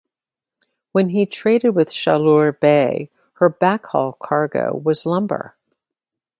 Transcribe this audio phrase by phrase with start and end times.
[0.93, 5.55] When he traded with Chaleur Bay her backhaul cargo was lumber.